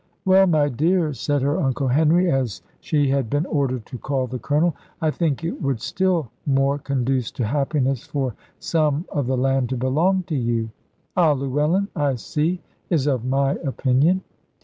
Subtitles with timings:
[0.25, 4.39] "Well, my dear," said her Uncle Henry, as she had been ordered to call the
[4.39, 9.69] Colonel, "I think it would still more conduce to happiness for some of the land
[9.69, 10.71] to belong to you.
[11.15, 14.23] Ah, Llewellyn, I see, is of my opinion."